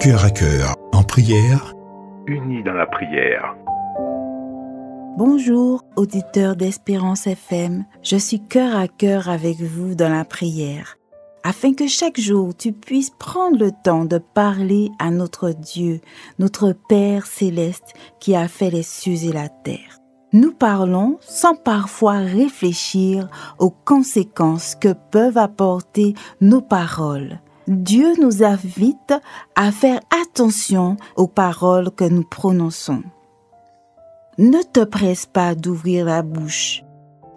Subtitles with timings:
[0.00, 1.72] Cœur à cœur, en prière,
[2.26, 3.56] unis dans la prière.
[5.16, 7.86] Bonjour, auditeurs d'Espérance FM.
[8.02, 10.98] Je suis cœur à cœur avec vous dans la prière,
[11.42, 16.02] afin que chaque jour tu puisses prendre le temps de parler à notre Dieu,
[16.38, 20.00] notre Père céleste qui a fait les cieux et la terre.
[20.34, 23.28] Nous parlons sans parfois réfléchir
[23.58, 27.40] aux conséquences que peuvent apporter nos paroles.
[27.68, 29.14] Dieu nous invite
[29.56, 33.02] à faire attention aux paroles que nous prononçons.
[34.38, 36.84] Ne te presse pas d'ouvrir la bouche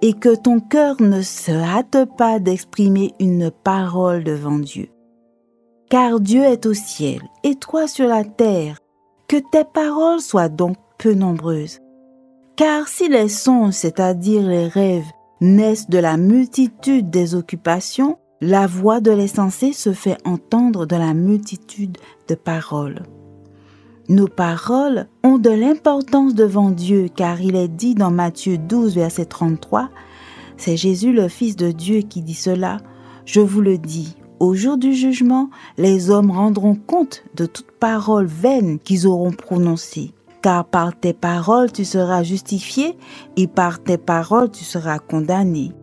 [0.01, 4.89] et que ton cœur ne se hâte pas d'exprimer une parole devant Dieu.
[5.89, 8.77] Car Dieu est au ciel et toi sur la terre.
[9.27, 11.79] Que tes paroles soient donc peu nombreuses.
[12.55, 15.09] Car si les songes, c'est-à-dire les rêves,
[15.41, 21.13] naissent de la multitude des occupations, la voix de l'essentiel se fait entendre de la
[21.13, 21.97] multitude
[22.27, 23.03] de paroles.
[24.07, 29.25] Nos paroles ont de l'importance devant Dieu car il est dit dans Matthieu 12, verset
[29.25, 29.89] 33,
[30.57, 32.77] c'est Jésus le Fils de Dieu qui dit cela,
[33.25, 38.25] je vous le dis, au jour du jugement, les hommes rendront compte de toute parole
[38.25, 42.97] vaine qu'ils auront prononcée car par tes paroles tu seras justifié
[43.35, 45.73] et par tes paroles tu seras condamné.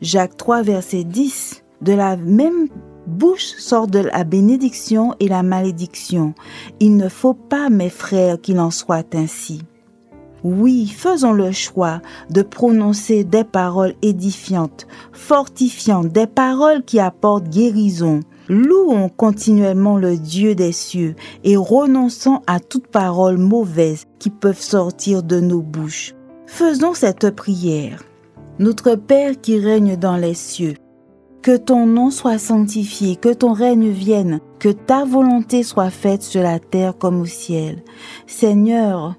[0.00, 1.64] Jacques 3, verset 10.
[1.86, 2.68] De la même
[3.06, 6.34] bouche sort de la bénédiction et la malédiction.
[6.80, 9.62] Il ne faut pas, mes frères, qu'il en soit ainsi.
[10.44, 18.20] Oui, faisons le choix de prononcer des paroles édifiantes, fortifiantes, des paroles qui apportent guérison,
[18.48, 25.24] Louons continuellement le Dieu des cieux et renonçons à toute parole mauvaise qui peuvent sortir
[25.24, 26.14] de nos bouches.
[26.46, 28.04] Faisons cette prière.
[28.60, 30.74] Notre Père qui règne dans les cieux,
[31.42, 36.42] que ton nom soit sanctifié, que ton règne vienne, que ta volonté soit faite sur
[36.42, 37.82] la terre comme au ciel.
[38.26, 39.14] Seigneur,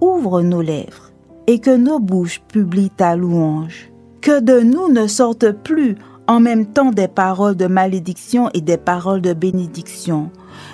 [0.00, 1.12] ouvre nos lèvres
[1.46, 3.90] et que nos bouches publient ta louange.
[4.20, 5.96] Que de nous ne sorte plus
[6.26, 10.30] en même temps des paroles de malédiction et des paroles de bénédiction.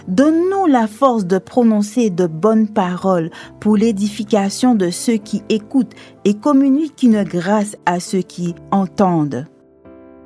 [0.09, 5.95] Donne-nous la force de prononcer de bonnes paroles pour l'édification de ceux qui écoutent
[6.25, 9.47] et communiquent une grâce à ceux qui entendent.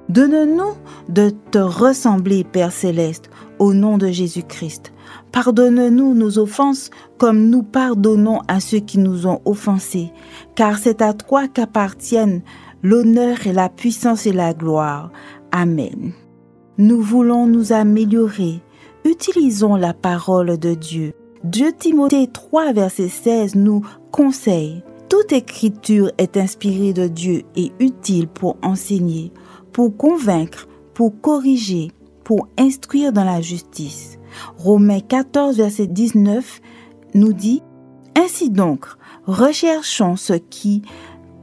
[0.09, 0.75] Donne-nous
[1.09, 4.92] de te ressembler, Père céleste, au nom de Jésus-Christ.
[5.32, 10.12] Pardonne-nous nos offenses comme nous pardonnons à ceux qui nous ont offensés,
[10.54, 12.43] car c'est à toi qu'appartiennent
[12.82, 15.10] l'honneur et la puissance et la gloire.
[15.53, 16.12] Amen.
[16.76, 18.60] Nous voulons nous améliorer.
[19.04, 21.12] Utilisons la parole de Dieu.
[21.44, 24.82] Dieu Timothée 3, verset 16 nous conseille.
[25.09, 29.32] Toute écriture est inspirée de Dieu et utile pour enseigner,
[29.75, 31.91] pour convaincre, pour corriger,
[32.23, 34.19] pour instruire dans la justice.
[34.57, 36.61] Romains 14, verset 19
[37.15, 37.61] nous dit,
[38.17, 38.87] Ainsi donc,
[39.27, 40.83] recherchons ce qui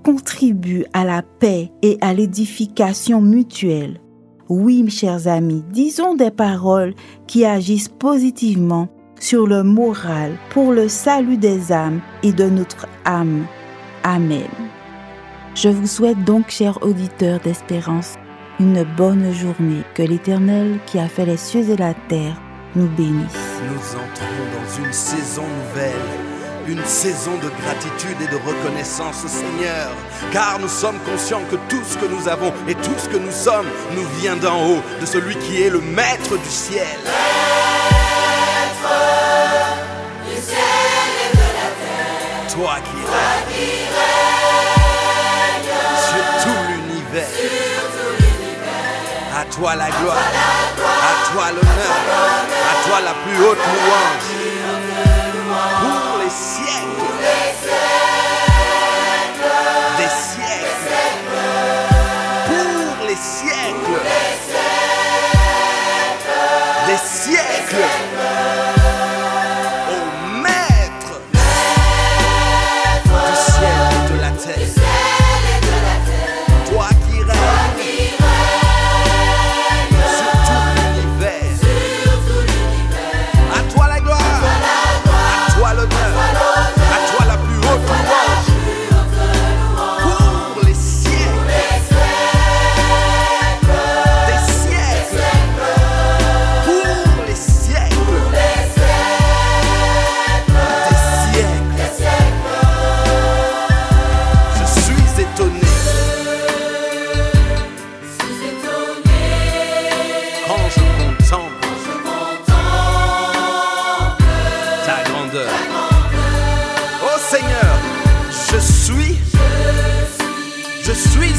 [0.03, 3.99] contribue à la paix et à l'édification mutuelle.
[4.47, 6.95] Oui, mes chers amis, disons des paroles
[7.27, 8.87] qui agissent positivement
[9.19, 13.45] sur le moral pour le salut des âmes et de notre âme.
[14.03, 14.49] Amen.
[15.53, 18.15] Je vous souhaite donc, chers auditeurs d'espérance,
[18.61, 19.83] une bonne journée.
[19.95, 22.35] Que l'Éternel qui a fait les cieux et la terre
[22.75, 23.41] nous bénisse.
[23.67, 26.09] Nous entrons dans une saison nouvelle
[26.67, 29.89] une saison de gratitude et de reconnaissance au Seigneur,
[30.31, 33.31] car nous sommes conscients que tout ce que nous avons et tout ce que nous
[33.31, 36.85] sommes nous vient d'en haut, de celui qui est le maître du ciel.
[42.53, 43.80] Toi qui sur
[49.51, 51.95] toi la gloire, à toi l'honneur,
[52.71, 54.40] à toi la plus haute louange.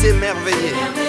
[0.02, 1.01] s'émerveiller.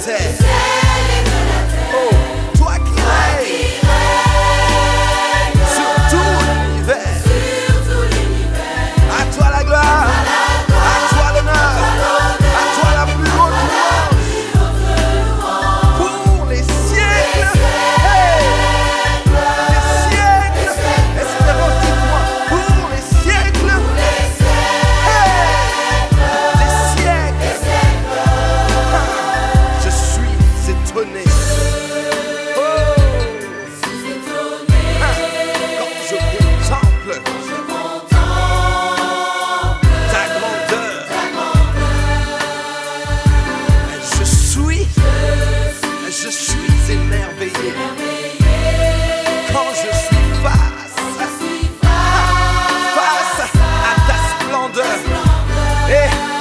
[0.00, 0.49] test.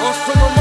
[0.02, 0.59] Off from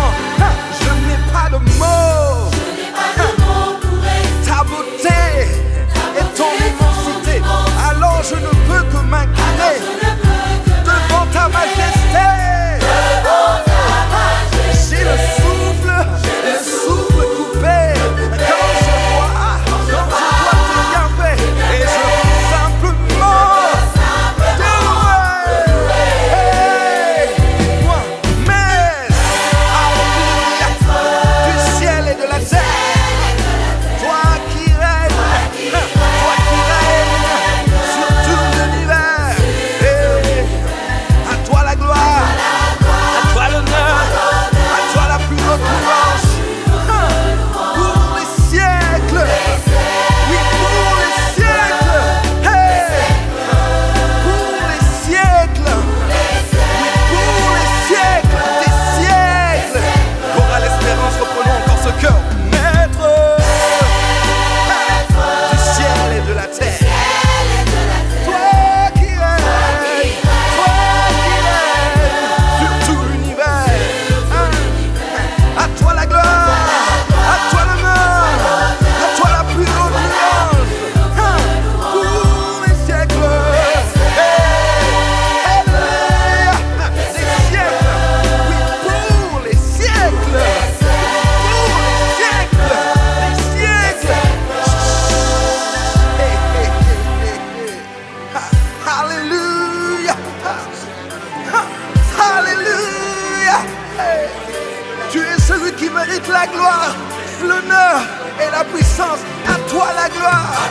[110.08, 110.67] la gloire.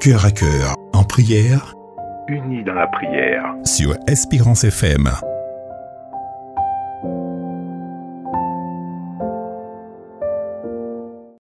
[0.00, 1.74] cœur à cœur, en prière,
[2.26, 5.10] unis dans la prière, sur Espérance FM.